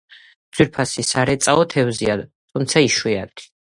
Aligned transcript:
ძვირფასი 0.59 1.03
სარეწაო 1.09 1.67
თევზია, 1.75 2.17
თუმცა 2.55 2.85
იშვიათია. 2.87 3.51